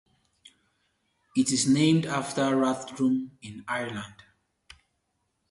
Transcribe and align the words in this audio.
It 1.37 1.51
is 1.51 1.67
named 1.67 2.07
after 2.07 2.55
Rathdrum 2.55 3.29
in 3.43 3.63
Ireland. 3.67 4.23